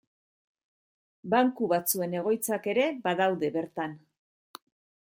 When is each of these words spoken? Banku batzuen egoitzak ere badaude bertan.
Banku 1.33 1.69
batzuen 1.75 2.17
egoitzak 2.21 2.67
ere 2.75 2.89
badaude 3.07 3.55
bertan. 3.59 3.99